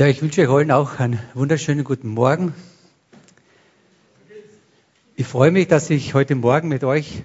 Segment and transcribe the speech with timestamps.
[0.00, 2.54] Ja, ich wünsche euch allen auch einen wunderschönen guten Morgen.
[5.14, 7.22] Ich freue mich, dass ich heute Morgen mit euch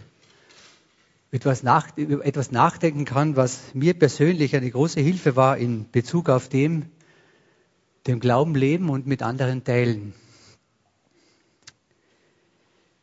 [1.31, 6.49] etwas, nach, etwas nachdenken kann, was mir persönlich eine große Hilfe war in Bezug auf
[6.49, 6.87] dem,
[8.07, 10.13] dem Glauben leben und mit anderen teilen.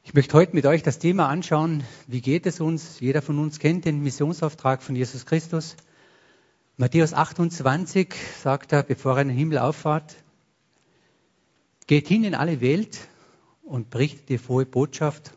[0.04, 3.00] Ich möchte heute mit euch das Thema anschauen, wie geht es uns?
[3.00, 5.76] Jeder von uns kennt den Missionsauftrag von Jesus Christus.
[6.82, 8.12] Matthäus 28
[8.42, 10.16] sagt er, bevor er in den Himmel auffahrt,
[11.86, 12.98] geht hin in alle Welt
[13.62, 15.30] und berichtet die frohe Botschaft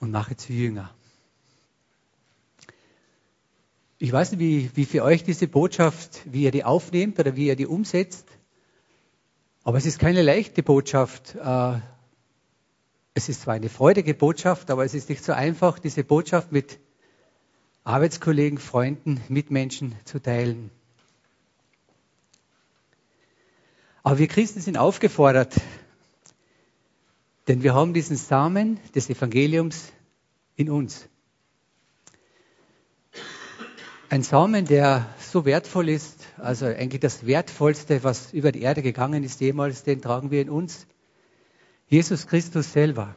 [0.00, 0.92] und mache zu Jünger.
[3.98, 7.46] Ich weiß nicht, wie, wie für euch diese Botschaft, wie ihr die aufnehmt oder wie
[7.46, 8.26] ihr die umsetzt,
[9.62, 11.36] aber es ist keine leichte Botschaft.
[11.36, 11.78] Äh,
[13.14, 16.80] es ist zwar eine freudige Botschaft, aber es ist nicht so einfach, diese Botschaft mit
[17.84, 20.70] Arbeitskollegen, Freunden, Mitmenschen zu teilen.
[24.02, 25.54] Aber wir Christen sind aufgefordert,
[27.46, 29.92] denn wir haben diesen Samen des Evangeliums
[30.56, 31.08] in uns.
[34.08, 39.24] Ein Samen, der so wertvoll ist, also eigentlich das Wertvollste, was über die Erde gegangen
[39.24, 40.86] ist jemals, den tragen wir in uns.
[41.88, 43.14] Jesus Christus selber.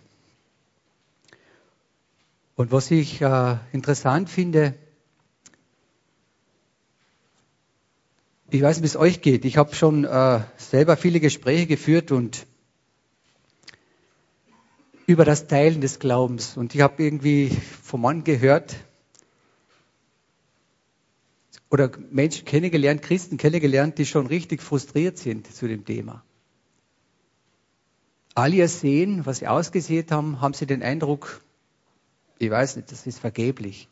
[2.57, 4.73] Und was ich äh, interessant finde,
[8.49, 9.45] ich weiß wie es euch geht.
[9.45, 12.47] Ich habe schon äh, selber viele Gespräche geführt und
[15.05, 16.57] über das Teilen des Glaubens.
[16.57, 18.75] Und ich habe irgendwie vom Mann gehört
[21.69, 26.23] oder Menschen kennengelernt, Christen kennengelernt, die schon richtig frustriert sind zu dem Thema.
[28.33, 31.41] All ihr Sehen, was sie ausgesät haben, haben sie den Eindruck,
[32.39, 33.87] ich weiß nicht, das ist vergeblich.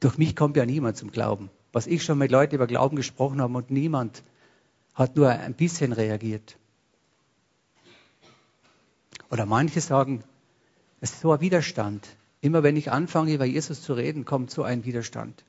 [0.00, 1.50] Durch mich kommt ja niemand zum Glauben.
[1.72, 4.22] Was ich schon mit Leuten über Glauben gesprochen habe und niemand
[4.94, 6.56] hat nur ein bisschen reagiert.
[9.30, 10.22] Oder manche sagen,
[11.00, 12.06] es ist so ein Widerstand.
[12.40, 15.44] Immer wenn ich anfange, über Jesus zu reden, kommt so ein Widerstand.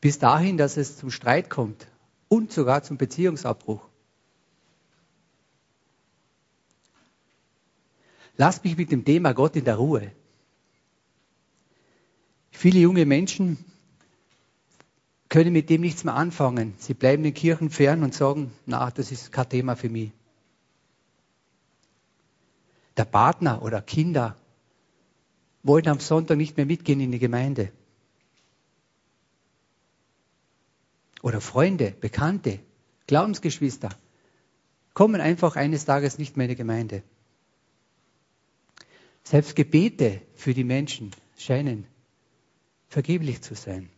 [0.00, 1.86] Bis dahin, dass es zum Streit kommt
[2.28, 3.89] und sogar zum Beziehungsabbruch.
[8.36, 10.12] Lasst mich mit dem Thema Gott in der Ruhe.
[12.50, 13.58] Viele junge Menschen
[15.28, 16.74] können mit dem nichts mehr anfangen.
[16.78, 20.10] Sie bleiben den Kirchen fern und sagen, na, das ist kein Thema für mich.
[22.96, 24.36] Der Partner oder Kinder
[25.62, 27.72] wollen am Sonntag nicht mehr mitgehen in die Gemeinde.
[31.22, 32.60] Oder Freunde, Bekannte,
[33.06, 33.90] Glaubensgeschwister
[34.94, 37.02] kommen einfach eines Tages nicht mehr in die Gemeinde.
[39.30, 41.86] Selbst Gebete für die Menschen scheinen
[42.88, 43.88] vergeblich zu sein.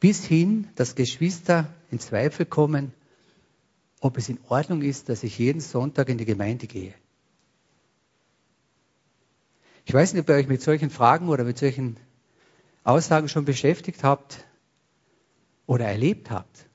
[0.00, 2.94] Bis hin, dass Geschwister in Zweifel kommen,
[4.00, 6.94] ob es in Ordnung ist, dass ich jeden Sonntag in die Gemeinde gehe.
[9.84, 11.98] Ich weiß nicht, ob ihr euch mit solchen Fragen oder mit solchen
[12.84, 14.46] Aussagen schon beschäftigt habt
[15.66, 16.70] oder erlebt habt.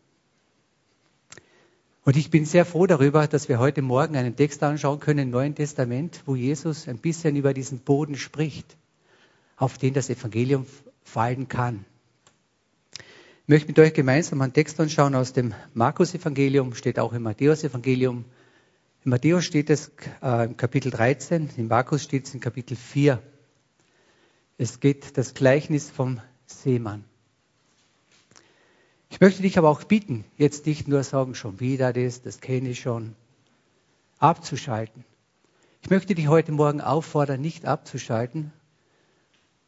[2.09, 5.29] Und ich bin sehr froh darüber, dass wir heute Morgen einen Text anschauen können im
[5.29, 8.77] Neuen Testament, wo Jesus ein bisschen über diesen Boden spricht,
[9.57, 10.65] auf den das Evangelium
[11.03, 11.85] fallen kann.
[12.97, 18.25] Ich möchte mit euch gemeinsam einen Text anschauen aus dem Markus-Evangelium, steht auch im Matthäus-Evangelium.
[19.05, 19.91] In Matthäus steht es
[20.23, 23.21] äh, im Kapitel 13, in Markus steht es in Kapitel 4.
[24.57, 27.03] Es geht das Gleichnis vom Seemann.
[29.09, 32.69] Ich möchte dich aber auch bitten, jetzt nicht nur sagen, schon wieder das, das kenne
[32.69, 33.15] ich schon,
[34.19, 35.03] abzuschalten.
[35.81, 38.53] Ich möchte dich heute Morgen auffordern, nicht abzuschalten,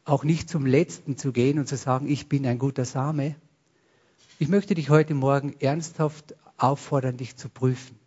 [0.04, 3.34] auch nicht zum Letzten zu gehen und zu sagen, ich bin ein guter Same.
[4.38, 7.98] Ich möchte dich heute Morgen ernsthaft auffordern, dich zu prüfen.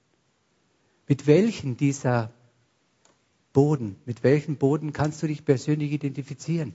[1.08, 2.32] Mit welchen dieser
[3.54, 6.74] Boden, mit welchen Boden kannst du dich persönlich identifizieren?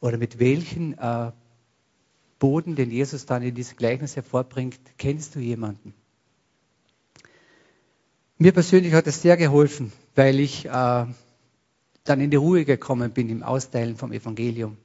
[0.00, 1.32] Oder mit welchen äh,
[2.40, 5.94] Boden, den Jesus dann in diesem Gleichnis hervorbringt, kennst du jemanden?
[8.38, 13.28] Mir persönlich hat es sehr geholfen, weil ich äh, dann in die Ruhe gekommen bin
[13.28, 14.78] im Austeilen vom Evangelium.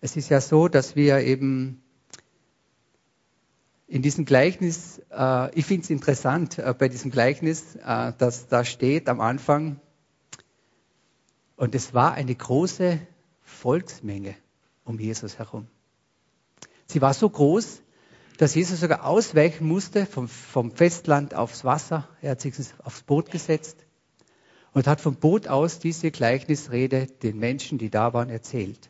[0.00, 1.82] Es ist ja so, dass wir eben
[3.86, 8.64] in diesem Gleichnis, äh, ich finde es interessant äh, bei diesem Gleichnis, äh, dass da
[8.64, 9.80] steht am Anfang,
[11.56, 13.00] und es war eine große
[13.40, 14.36] Volksmenge
[14.84, 15.66] um Jesus herum.
[16.90, 17.82] Sie war so groß,
[18.38, 22.08] dass Jesus sogar ausweichen musste vom, vom Festland aufs Wasser.
[22.22, 23.84] Er hat sich aufs Boot gesetzt
[24.72, 28.88] und hat vom Boot aus diese Gleichnisrede den Menschen, die da waren, erzählt.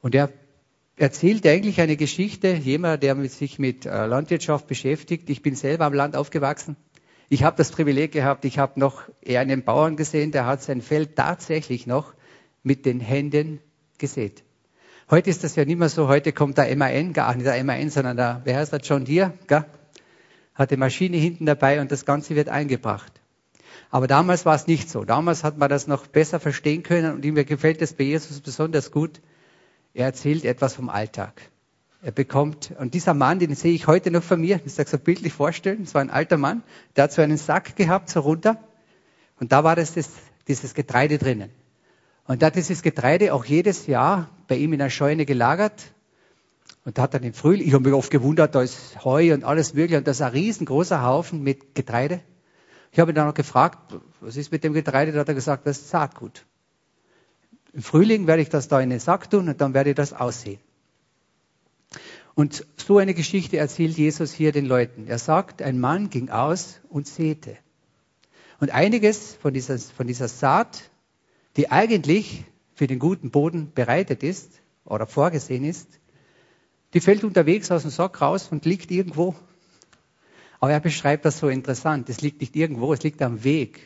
[0.00, 0.32] Und er
[0.96, 5.28] erzählt eigentlich eine Geschichte, jemand, der sich mit äh, Landwirtschaft beschäftigt.
[5.28, 6.76] Ich bin selber am Land aufgewachsen.
[7.28, 11.16] Ich habe das Privileg gehabt, ich habe noch einen Bauern gesehen, der hat sein Feld
[11.16, 12.14] tatsächlich noch
[12.62, 13.60] mit den Händen
[13.98, 14.42] gesät.
[15.12, 17.90] Heute ist das ja nicht mehr so, heute kommt der MAN, gar nicht der MAN,
[17.90, 19.66] sondern der, wer heißt das, Deere, gell?
[20.54, 23.12] hat die Maschine hinten dabei und das Ganze wird eingebracht.
[23.90, 25.04] Aber damals war es nicht so.
[25.04, 28.90] Damals hat man das noch besser verstehen können und mir gefällt das bei Jesus besonders
[28.90, 29.20] gut.
[29.92, 31.42] Er erzählt etwas vom Alltag.
[32.00, 34.96] Er bekommt, und dieser Mann, den sehe ich heute noch von mir, ich sage so
[34.96, 36.62] bildlich vorstellen, es war ein alter Mann,
[36.96, 38.56] der hat so einen Sack gehabt, so runter,
[39.38, 40.08] und da war das, das
[40.48, 41.50] dieses Getreide drinnen.
[42.26, 45.94] Und da hat dieses Getreide auch jedes Jahr bei ihm in der Scheune gelagert.
[46.84, 49.44] Und da hat er den Frühling, ich habe mich oft gewundert, da ist Heu und
[49.44, 52.20] alles mögliche, und da ist ein riesengroßer Haufen mit Getreide.
[52.90, 55.12] Ich habe ihn dann noch gefragt, was ist mit dem Getreide?
[55.12, 56.44] Da hat er gesagt, das ist Saatgut.
[57.72, 60.12] Im Frühling werde ich das da in den Sack tun und dann werde ich das
[60.12, 60.60] aussehen.
[62.34, 65.06] Und so eine Geschichte erzählt Jesus hier den Leuten.
[65.06, 67.56] Er sagt, ein Mann ging aus und säte.
[68.60, 70.90] Und einiges von dieser, von dieser Saat,
[71.56, 76.00] die eigentlich für den guten Boden bereitet ist oder vorgesehen ist,
[76.94, 79.34] die fällt unterwegs aus dem Sack raus und liegt irgendwo.
[80.60, 82.08] Aber er beschreibt das so interessant.
[82.08, 83.80] Es liegt nicht irgendwo, es liegt am Weg.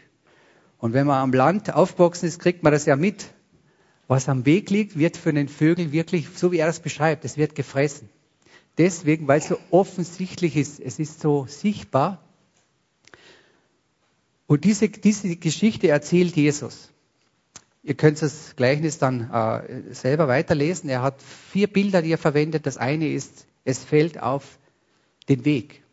[0.79, 3.33] Und wenn man am Land aufgewachsen ist, kriegt man das ja mit.
[4.09, 7.37] Was am Weg liegt, wird für den Vögel wirklich, so wie er es beschreibt, es
[7.37, 8.09] wird gefressen.
[8.79, 12.23] Deswegen, weil es so offensichtlich ist, es ist so sichtbar.
[14.47, 16.93] Und diese, diese Geschichte erzählt Jesus.
[17.87, 20.91] Ihr könnt das Gleichnis dann äh, selber weiterlesen.
[20.91, 22.67] Er hat vier Bilder, die er verwendet.
[22.67, 24.59] Das eine ist, es fällt auf
[25.29, 25.85] den Weg.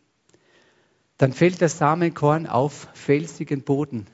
[1.18, 4.08] Dann fällt das Samenkorn auf felsigen Boden.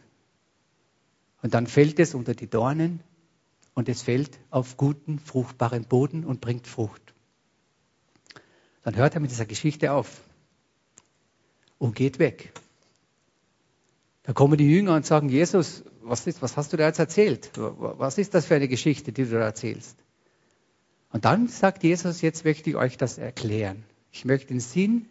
[1.40, 3.00] Und dann fällt es unter die Dornen
[3.72, 7.14] und es fällt auf guten, fruchtbaren Boden und bringt Frucht.
[8.82, 10.20] Dann hört er mit dieser Geschichte auf
[11.78, 12.52] und geht weg.
[14.24, 17.50] Da kommen die Jünger und sagen, Jesus, was, ist, was hast du da jetzt erzählt?
[17.56, 19.96] Was ist das für eine Geschichte, die du da erzählst?
[21.12, 23.84] Und dann sagt Jesus, jetzt möchte ich euch das erklären.
[24.12, 25.06] Ich möchte den Sinn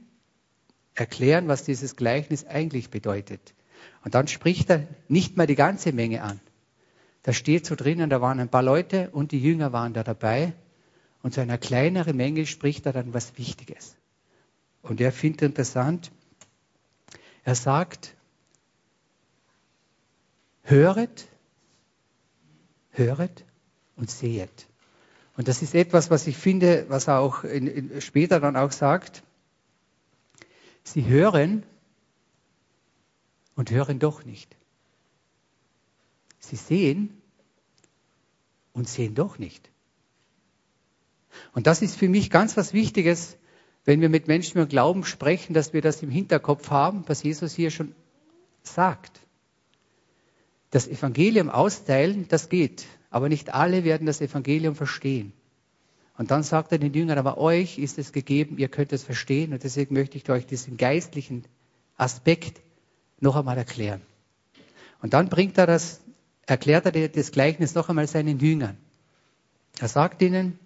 [0.95, 3.53] erklären, was dieses Gleichnis eigentlich bedeutet.
[4.03, 6.39] Und dann spricht er nicht mal die ganze Menge an.
[7.23, 10.53] Da steht so drinnen, da waren ein paar Leute und die Jünger waren da dabei.
[11.21, 13.95] Und zu einer kleineren Menge spricht er dann was Wichtiges.
[14.81, 16.11] Und er findet interessant,
[17.43, 18.15] er sagt,
[20.69, 21.27] höret,
[22.91, 23.45] höret
[23.95, 24.67] und sehet.
[25.35, 28.71] Und das ist etwas, was ich finde, was er auch in, in, später dann auch
[28.71, 29.23] sagt.
[30.83, 31.63] Sie hören
[33.55, 34.55] und hören doch nicht.
[36.39, 37.21] Sie sehen
[38.73, 39.69] und sehen doch nicht.
[41.53, 43.37] Und das ist für mich ganz was Wichtiges,
[43.85, 47.53] wenn wir mit Menschen über Glauben sprechen, dass wir das im Hinterkopf haben, was Jesus
[47.53, 47.95] hier schon
[48.63, 49.19] sagt.
[50.71, 55.33] Das Evangelium austeilen, das geht, aber nicht alle werden das Evangelium verstehen.
[56.17, 59.53] Und dann sagt er den Jüngern, aber euch ist es gegeben, ihr könnt es verstehen
[59.53, 61.45] und deswegen möchte ich euch diesen geistlichen
[61.95, 62.61] Aspekt
[63.19, 64.01] noch einmal erklären.
[65.01, 66.01] Und dann bringt er das,
[66.45, 68.77] erklärt er das Gleichnis noch einmal seinen Jüngern.
[69.79, 70.59] Er sagt ihnen,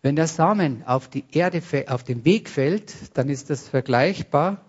[0.00, 4.64] wenn der Samen auf die Erde, auf den Weg fällt, dann ist das vergleichbar,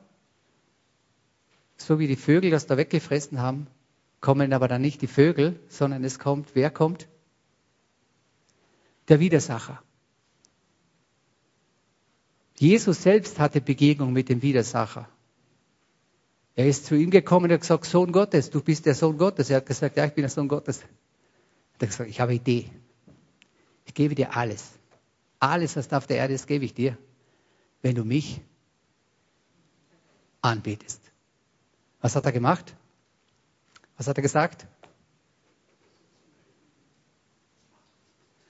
[1.78, 3.68] so wie die Vögel das da weggefressen haben,
[4.22, 7.08] kommen aber dann nicht die Vögel, sondern es kommt, wer kommt?
[9.10, 9.82] Der Widersacher.
[12.58, 15.10] Jesus selbst hatte Begegnung mit dem Widersacher.
[16.56, 19.50] Er ist zu ihm gekommen und hat gesagt, Sohn Gottes, du bist der Sohn Gottes.
[19.50, 20.80] Er hat gesagt, ja, ich bin der Sohn Gottes.
[20.80, 22.70] Er hat gesagt, ich habe Idee.
[23.86, 24.72] Ich gebe dir alles.
[25.40, 26.98] Alles, was da auf der Erde ist, gebe ich dir,
[27.82, 28.40] wenn du mich
[30.42, 31.02] anbetest.
[32.04, 32.76] Was hat er gemacht?
[33.96, 34.68] Was hat er gesagt?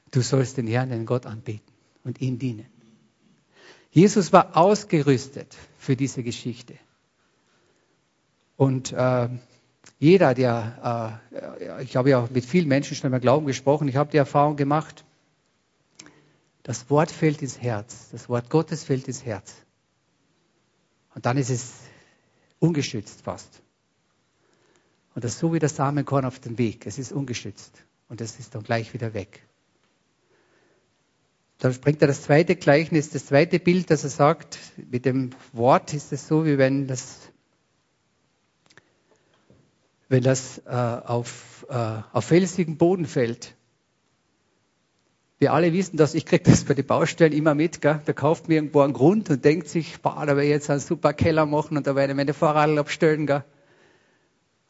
[0.10, 1.72] Du sollst den Herrn, den Gott anbeten
[2.04, 2.66] und ihm dienen.
[3.92, 6.74] Jesus war ausgerüstet für diese Geschichte.
[8.58, 9.30] Und äh,
[10.00, 14.10] jeder, der, äh, ich habe ja mit vielen Menschen schon über Glauben gesprochen, ich habe
[14.10, 15.06] die Erfahrung gemacht,
[16.64, 18.10] das Wort fällt ins Herz.
[18.12, 19.54] Das Wort Gottes fällt ins Herz.
[21.14, 21.93] Und dann ist es
[22.64, 23.62] ungeschützt fast.
[25.14, 26.88] Und das ist so wie das Samenkorn auf dem Weg.
[26.88, 27.84] Es ist ungeschützt.
[28.08, 29.44] Und es ist dann gleich wieder weg.
[31.60, 35.94] Dann bringt er das zweite Gleichnis, das zweite Bild, das er sagt, mit dem Wort
[35.94, 37.20] ist es so, wie wenn das,
[40.08, 43.56] wenn das äh, auf, äh, auf felsigen Boden fällt.
[45.40, 47.82] Wir alle wissen das, ich kriege das bei den Baustellen immer mit.
[47.82, 48.02] Gell?
[48.06, 50.80] Da kauft mir irgendwo einen Grund und denkt sich, boah, da werde ich jetzt einen
[50.80, 53.28] super Keller machen und da werde ich meine Fahrradl abstellen.
[53.28, 53.44] Gell?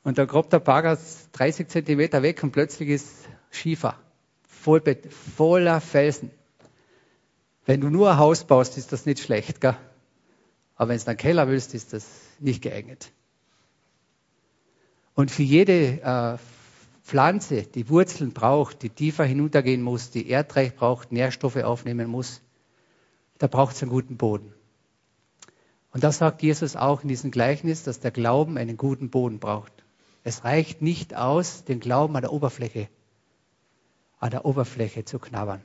[0.03, 0.98] Und dann grabt der Bagger
[1.34, 3.08] 30 Zentimeter weg und plötzlich ist
[3.51, 3.98] Schiefer,
[4.48, 4.82] voll,
[5.36, 6.32] voller Felsen.
[7.65, 9.62] Wenn du nur ein Haus baust, ist das nicht schlecht.
[9.62, 9.77] Gell?
[10.75, 12.05] Aber wenn du einen Keller willst, ist das
[12.39, 13.12] nicht geeignet.
[15.15, 16.38] Und für jede äh,
[17.03, 22.41] Pflanze, die Wurzeln braucht, die tiefer hinuntergehen muss, die Erdreich braucht, Nährstoffe aufnehmen muss,
[23.38, 24.53] da braucht es einen guten Boden.
[25.91, 29.72] Und das sagt Jesus auch in diesem Gleichnis, dass der Glauben einen guten Boden braucht.
[30.24, 32.88] Es reicht nicht aus, den Glauben an der Oberfläche,
[34.19, 35.62] an der Oberfläche zu knabbern.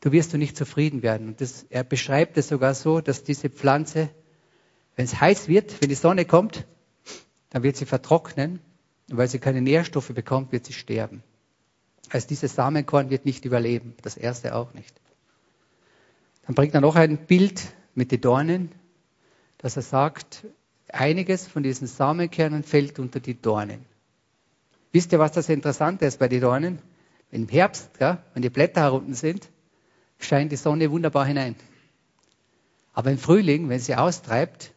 [0.00, 1.28] Du wirst du nicht zufrieden werden.
[1.28, 4.08] Und das, er beschreibt es sogar so, dass diese Pflanze,
[4.96, 6.66] wenn es heiß wird, wenn die Sonne kommt,
[7.50, 8.60] dann wird sie vertrocknen
[9.10, 11.22] und weil sie keine Nährstoffe bekommt, wird sie sterben.
[12.10, 15.00] Also dieses Samenkorn wird nicht überleben, das erste auch nicht.
[16.46, 17.62] Dann bringt er noch ein Bild
[17.94, 18.72] mit den Dornen,
[19.58, 20.46] dass er sagt,
[20.88, 23.84] einiges von diesen Samenkernen fällt unter die Dornen.
[24.92, 26.78] Wisst ihr, was das Interessante ist bei den Dornen?
[27.32, 29.48] Im Herbst, ja, wenn die Blätter herunten sind,
[30.18, 31.56] scheint die Sonne wunderbar hinein.
[32.92, 34.72] Aber im Frühling, wenn sie austreibt,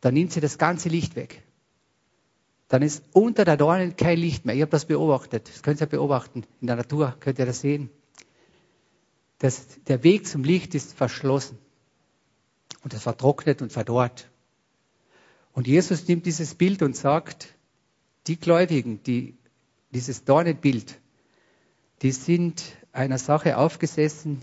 [0.00, 1.41] dann nimmt sie das ganze Licht weg
[2.72, 4.54] dann ist unter der Dornen kein Licht mehr.
[4.54, 5.46] Ich habe das beobachtet.
[5.46, 6.44] Das könnt ihr beobachten.
[6.62, 7.90] In der Natur könnt ihr das sehen.
[9.40, 11.58] Das, der Weg zum Licht ist verschlossen.
[12.82, 14.30] Und es vertrocknet und verdorrt.
[15.52, 17.54] Und Jesus nimmt dieses Bild und sagt,
[18.26, 19.36] die Gläubigen, die
[19.90, 20.98] dieses Dornenbild,
[22.00, 24.40] die sind einer Sache aufgesessen,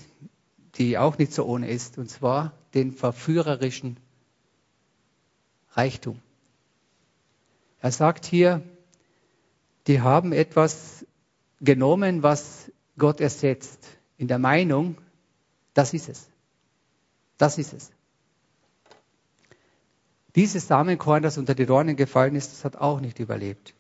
[0.76, 3.98] die auch nicht so ohne ist, und zwar den verführerischen
[5.72, 6.22] Reichtum.
[7.82, 8.62] Er sagt hier,
[9.88, 11.06] die haben etwas
[11.62, 14.98] genommen, was Gott ersetzt, in der Meinung,
[15.74, 16.30] das ist es.
[17.38, 17.92] Das ist es.
[20.36, 23.74] Dieses Samenkorn, das unter die Dornen gefallen ist, das hat auch nicht überlebt.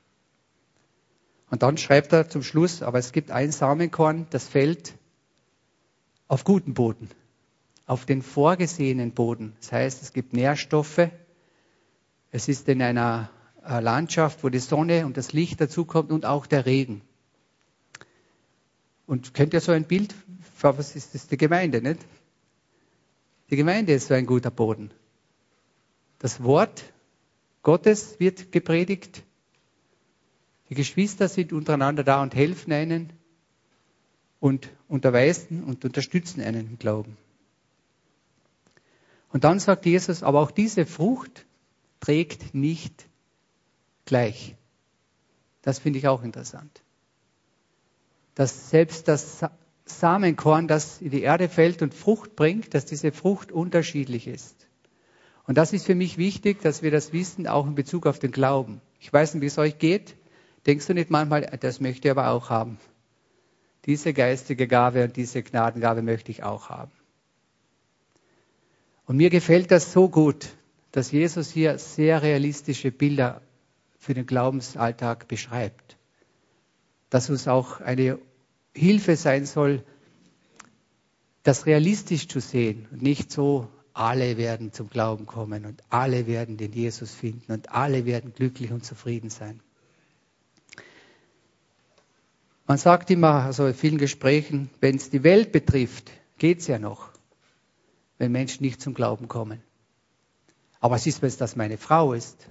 [1.49, 4.93] Und dann schreibt er zum Schluss, aber es gibt ein Samenkorn, das fällt
[6.27, 7.09] auf guten Boden,
[7.85, 9.55] auf den vorgesehenen Boden.
[9.59, 11.09] Das heißt, es gibt Nährstoffe,
[12.31, 13.29] es ist in einer
[13.63, 17.01] Landschaft, wo die Sonne und das Licht dazukommt und auch der Regen.
[19.05, 20.13] Und kennt ihr so ein Bild?
[20.61, 21.27] Was ist das?
[21.27, 21.99] Die Gemeinde, nicht?
[23.49, 24.91] Die Gemeinde ist so ein guter Boden.
[26.19, 26.83] Das Wort
[27.63, 29.23] Gottes wird gepredigt.
[30.69, 33.13] Die Geschwister sind untereinander da und helfen einen
[34.39, 37.17] und unterweisen und unterstützen einen im Glauben.
[39.31, 41.45] Und dann sagt Jesus, aber auch diese Frucht
[41.99, 43.08] trägt nicht
[44.09, 44.55] gleich.
[45.61, 46.81] Das finde ich auch interessant.
[48.35, 49.45] Dass selbst das
[49.85, 54.67] Samenkorn, das in die Erde fällt und Frucht bringt, dass diese Frucht unterschiedlich ist.
[55.45, 58.31] Und das ist für mich wichtig, dass wir das wissen, auch in Bezug auf den
[58.31, 58.81] Glauben.
[58.99, 60.15] Ich weiß nicht, wie es euch geht.
[60.65, 62.77] Denkst du nicht manchmal, das möchte ich aber auch haben?
[63.85, 66.91] Diese geistige Gabe und diese Gnadengabe möchte ich auch haben.
[69.05, 70.49] Und mir gefällt das so gut,
[70.91, 73.41] dass Jesus hier sehr realistische Bilder
[73.99, 75.97] für den Glaubensalltag beschreibt.
[77.09, 78.17] Dass uns auch eine
[78.73, 79.83] Hilfe sein soll,
[81.43, 86.57] das realistisch zu sehen und nicht so, alle werden zum Glauben kommen und alle werden
[86.57, 89.59] den Jesus finden und alle werden glücklich und zufrieden sein.
[92.67, 96.79] Man sagt immer, also in vielen Gesprächen, wenn es die Welt betrifft, geht es ja
[96.79, 97.09] noch,
[98.19, 99.61] wenn Menschen nicht zum Glauben kommen.
[100.79, 102.47] Aber was ist, wenn es das meine Frau ist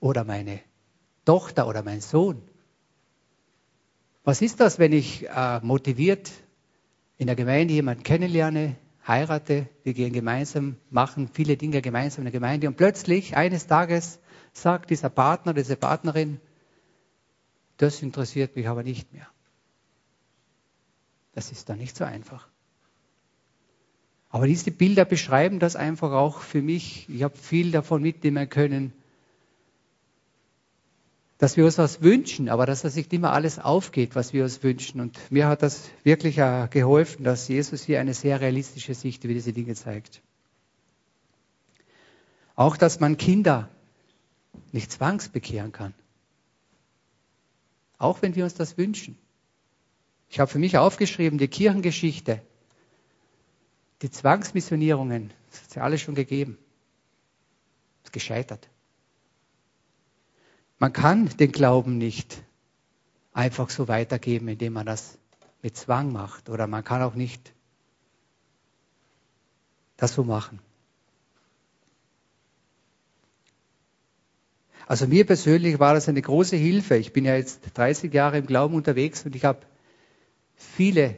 [0.00, 0.60] oder meine
[1.24, 2.42] Tochter oder mein Sohn?
[4.24, 6.32] Was ist das, wenn ich äh, motiviert
[7.16, 8.76] in der Gemeinde jemanden kennenlerne,
[9.06, 14.18] heirate, wir gehen gemeinsam, machen viele Dinge gemeinsam in der Gemeinde und plötzlich eines Tages
[14.52, 16.40] sagt dieser Partner, diese Partnerin,
[17.76, 19.28] das interessiert mich aber nicht mehr.
[21.34, 22.48] Das ist dann nicht so einfach.
[24.30, 27.08] Aber diese Bilder beschreiben das einfach auch für mich.
[27.08, 28.92] Ich habe viel davon mitnehmen können,
[31.38, 34.62] dass wir uns was wünschen, aber dass das nicht immer alles aufgeht, was wir uns
[34.62, 35.00] wünschen.
[35.00, 39.52] Und mir hat das wirklich geholfen, dass Jesus hier eine sehr realistische Sicht über diese
[39.52, 40.22] Dinge zeigt.
[42.54, 43.68] Auch, dass man Kinder
[44.72, 45.92] nicht zwangsbekehren kann.
[47.98, 49.18] Auch wenn wir uns das wünschen.
[50.30, 52.40] Ich habe für mich aufgeschrieben, die Kirchengeschichte,
[54.02, 56.58] die Zwangsmissionierungen, das hat es ja alles schon gegeben.
[58.04, 58.68] Ist gescheitert.
[60.78, 62.42] Man kann den Glauben nicht
[63.32, 65.18] einfach so weitergeben, indem man das
[65.62, 67.52] mit Zwang macht oder man kann auch nicht
[69.96, 70.60] das so machen.
[74.86, 76.96] Also mir persönlich war das eine große Hilfe.
[76.96, 79.66] Ich bin ja jetzt 30 Jahre im Glauben unterwegs und ich habe
[80.54, 81.16] viele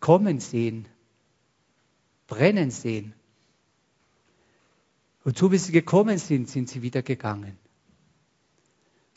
[0.00, 0.86] kommen sehen,
[2.26, 3.14] brennen sehen.
[5.24, 7.58] Und so wie sie gekommen sind, sind sie wieder gegangen.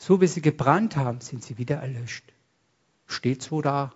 [0.02, 2.24] So wie sie gebrannt haben, sind sie wieder erlöscht.
[3.06, 3.94] Steht so da.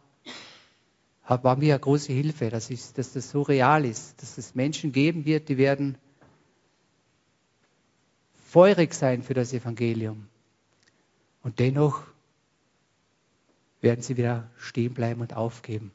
[1.27, 4.93] War mir eine große Hilfe, dass, ich, dass das so real ist, dass es Menschen
[4.93, 5.99] geben wird, die werden
[8.49, 10.29] feurig sein für das Evangelium.
[11.43, 12.05] Und dennoch
[13.81, 15.91] werden sie wieder stehen bleiben und aufgeben.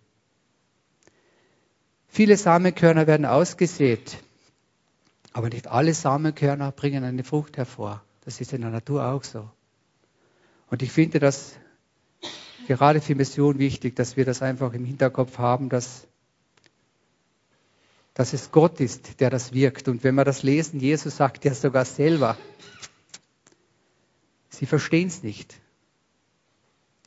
[2.10, 4.22] Viele Samenkörner werden ausgesät,
[5.32, 8.04] aber nicht alle Samenkörner bringen eine Frucht hervor.
[8.26, 9.50] Das ist in der Natur auch so.
[10.72, 11.54] Und ich finde das
[12.66, 16.08] gerade für Mission wichtig, dass wir das einfach im Hinterkopf haben, dass,
[18.14, 19.90] dass es Gott ist, der das wirkt.
[19.90, 22.38] Und wenn wir das lesen, Jesus sagt ja sogar selber,
[24.50, 25.60] sie verstehen es nicht.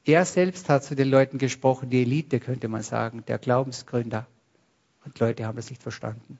[0.04, 4.26] Er selbst hat zu den Leuten gesprochen, die Elite könnte man sagen, der Glaubensgründer.
[5.06, 6.38] Und Leute haben das nicht verstanden.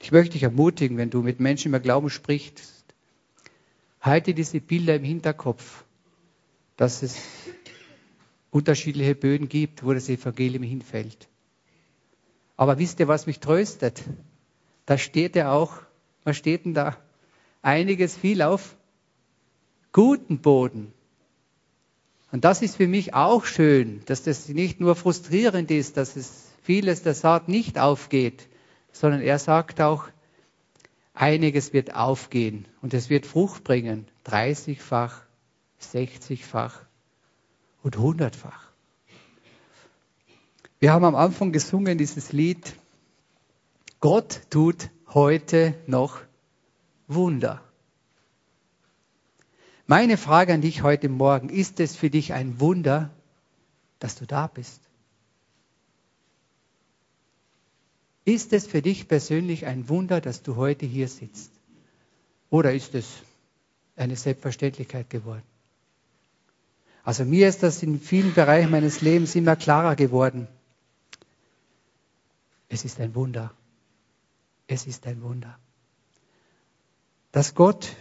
[0.00, 2.84] Ich möchte dich ermutigen, wenn du mit Menschen über Glauben sprichst,
[4.00, 5.82] halte diese Bilder im Hinterkopf,
[6.76, 7.16] dass es
[8.50, 11.28] unterschiedliche Böden gibt, wo das Evangelium hinfällt.
[12.56, 14.02] Aber wisst ihr, was mich tröstet?
[14.86, 15.74] Da steht ja auch,
[16.24, 16.96] was steht denn da?
[17.62, 18.76] Einiges viel auf
[19.92, 20.92] guten Boden.
[22.32, 26.52] Und das ist für mich auch schön, dass das nicht nur frustrierend ist, dass es
[26.62, 28.48] vieles der Saat nicht aufgeht,
[28.92, 30.08] sondern er sagt auch,
[31.14, 35.25] einiges wird aufgehen und es wird Frucht bringen, 30-fach,
[35.80, 36.80] 60-fach
[37.82, 38.72] und 100-fach.
[40.78, 42.76] Wir haben am Anfang gesungen dieses Lied,
[44.00, 46.20] Gott tut heute noch
[47.08, 47.62] Wunder.
[49.86, 53.10] Meine Frage an dich heute Morgen, ist es für dich ein Wunder,
[54.00, 54.80] dass du da bist?
[58.24, 61.52] Ist es für dich persönlich ein Wunder, dass du heute hier sitzt?
[62.50, 63.06] Oder ist es
[63.94, 65.44] eine Selbstverständlichkeit geworden?
[67.06, 70.48] Also mir ist das in vielen Bereichen meines Lebens immer klarer geworden.
[72.68, 73.52] Es ist ein Wunder.
[74.66, 75.56] Es ist ein Wunder.
[77.30, 77.94] Dass Gott,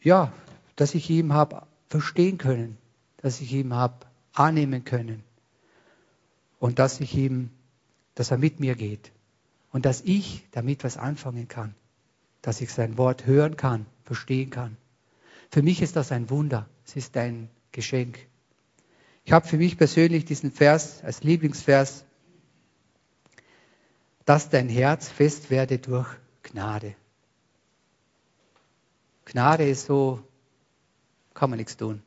[0.00, 0.32] ja,
[0.76, 2.78] dass ich ihm habe verstehen können,
[3.16, 5.24] dass ich ihm habe annehmen können
[6.60, 7.50] und dass ich ihm,
[8.14, 9.10] dass er mit mir geht
[9.72, 11.74] und dass ich damit was anfangen kann,
[12.42, 14.76] dass ich sein Wort hören kann, verstehen kann.
[15.50, 18.18] Für mich ist das ein Wunder, es ist ein Geschenk.
[19.24, 22.04] Ich habe für mich persönlich diesen Vers als Lieblingsvers,
[24.24, 26.08] dass dein Herz fest werde durch
[26.42, 26.96] Gnade.
[29.26, 30.20] Gnade ist so
[31.34, 32.02] kann man nichts tun.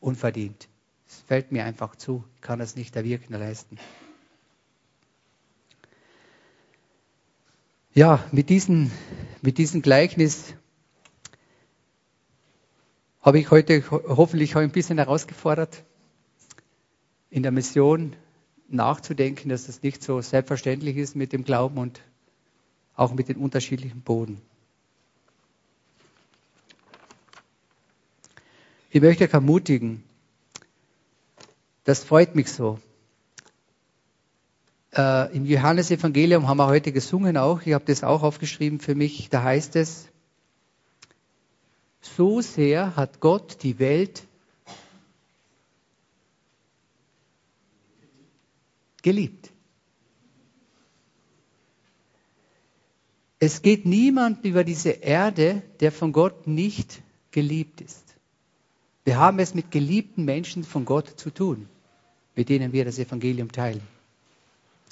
[0.00, 0.68] unverdient.
[1.08, 2.22] Es fällt mir einfach zu.
[2.36, 3.78] Ich kann das nicht erwirken leisten.
[7.94, 8.90] Ja, mit diesem
[9.40, 10.52] mit diesem Gleichnis
[13.22, 15.84] habe ich heute hoffentlich ein bisschen herausgefordert,
[17.30, 18.14] in der Mission
[18.68, 22.00] nachzudenken, dass das nicht so selbstverständlich ist mit dem Glauben und
[22.96, 24.40] auch mit den unterschiedlichen Boden.
[28.90, 30.02] Ich möchte euch ermutigen,
[31.84, 32.78] das freut mich so.
[34.94, 39.30] Äh, Im Johannesevangelium haben wir heute gesungen auch, ich habe das auch aufgeschrieben für mich,
[39.30, 40.11] da heißt es,
[42.02, 44.24] so sehr hat Gott die Welt
[49.02, 49.50] geliebt.
[53.38, 58.14] Es geht niemand über diese Erde, der von Gott nicht geliebt ist.
[59.04, 61.68] Wir haben es mit geliebten Menschen von Gott zu tun,
[62.36, 63.82] mit denen wir das Evangelium teilen.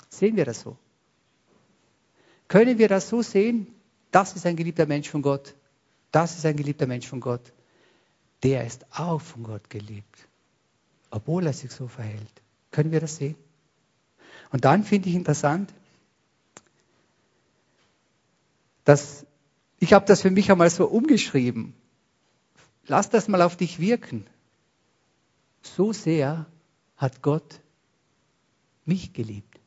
[0.08, 0.76] Sehen wir das so?
[2.48, 3.68] Können wir das so sehen?
[4.10, 5.54] Das ist ein geliebter Mensch von Gott.
[6.10, 7.52] Das ist ein geliebter Mensch von Gott.
[8.42, 10.28] Der ist auch von Gott geliebt,
[11.10, 12.42] obwohl er sich so verhält.
[12.70, 13.36] Können wir das sehen?
[14.50, 15.72] Und dann finde ich interessant,
[18.84, 19.26] dass
[19.78, 21.74] ich habe das für mich einmal so umgeschrieben.
[22.86, 24.26] Lass das mal auf dich wirken.
[25.62, 26.46] So sehr
[26.96, 27.60] hat Gott
[28.84, 29.60] mich geliebt.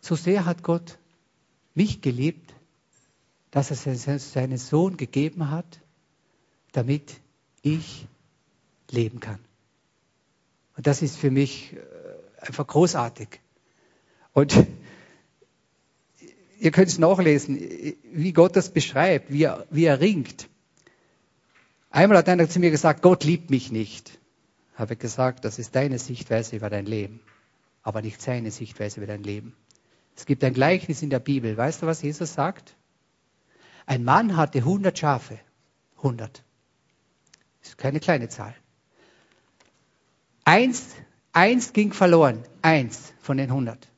[0.00, 0.98] So sehr hat Gott
[1.74, 2.54] mich geliebt,
[3.54, 5.80] dass er seinen Sohn gegeben hat,
[6.72, 7.14] damit
[7.62, 8.08] ich
[8.90, 9.38] leben kann.
[10.76, 13.28] Und das ist für mich äh, einfach großartig.
[14.32, 14.56] Und
[16.58, 17.60] ihr könnt es nachlesen,
[18.12, 20.48] wie Gott das beschreibt, wie er, wie er ringt.
[21.90, 24.18] Einmal hat einer zu mir gesagt, Gott liebt mich nicht.
[24.74, 27.20] Habe gesagt, das ist deine Sichtweise über dein Leben,
[27.84, 29.54] aber nicht seine Sichtweise über dein Leben.
[30.16, 31.56] Es gibt ein Gleichnis in der Bibel.
[31.56, 32.74] Weißt du, was Jesus sagt?
[33.86, 35.38] Ein Mann hatte 100 Schafe.
[35.98, 36.42] 100.
[37.60, 38.54] Das ist keine kleine Zahl.
[40.44, 40.94] Eins,
[41.32, 42.42] eins ging verloren.
[42.62, 43.88] Eins von den 100.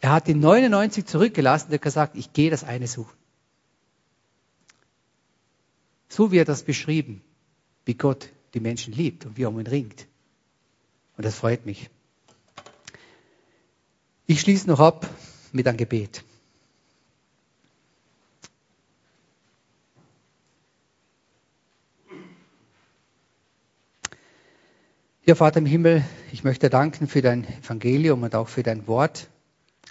[0.00, 3.16] Er hat die 99 zurückgelassen und hat gesagt, ich gehe das eine suchen.
[6.08, 7.22] So er das beschrieben,
[7.84, 10.06] wie Gott die Menschen liebt und wie er um ihn ringt.
[11.16, 11.90] Und das freut mich.
[14.26, 15.08] Ich schließe noch ab
[15.52, 16.24] mit einem Gebet.
[25.30, 29.30] Ja, Vater im Himmel, ich möchte danken für dein Evangelium und auch für dein Wort,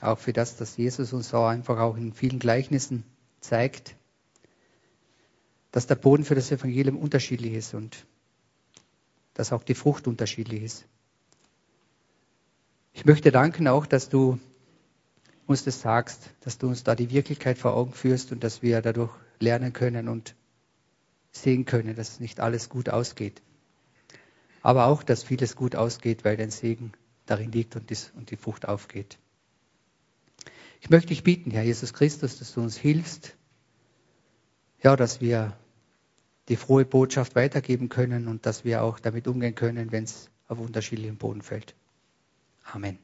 [0.02, 3.06] auch für das, dass Jesus uns auch einfach auch in vielen Gleichnissen
[3.40, 3.96] zeigt,
[5.72, 8.06] dass der Boden für das Evangelium unterschiedlich ist und
[9.34, 10.86] dass auch die Frucht unterschiedlich ist.
[12.92, 14.42] Ich möchte danken auch, dass du
[15.48, 18.82] uns das sagst, dass du uns da die Wirklichkeit vor Augen führst und dass wir
[18.82, 20.36] dadurch lernen können und
[21.32, 23.42] sehen können, dass nicht alles gut ausgeht
[24.62, 26.92] aber auch, dass vieles gut ausgeht, weil dein Segen
[27.26, 29.18] darin liegt und, dies, und die Frucht aufgeht.
[30.82, 33.36] Ich möchte dich bitten, Herr Jesus Christus, dass du uns hilfst,
[34.82, 35.58] ja, dass wir
[36.48, 40.60] die frohe Botschaft weitergeben können und dass wir auch damit umgehen können, wenn es auf
[40.60, 41.76] unterschiedlichem Boden fällt.
[42.64, 42.98] Amen.